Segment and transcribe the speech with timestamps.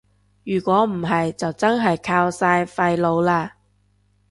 [0.43, 3.51] 如果唔係就真係靠晒廢老喇